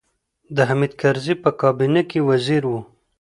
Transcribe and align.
د 0.55 0.57
حامد 0.67 0.91
کرزي 1.01 1.35
په 1.43 1.49
کابینه 1.61 2.01
کې 2.09 2.19
وزیر 2.29 2.63
و. 2.67 2.73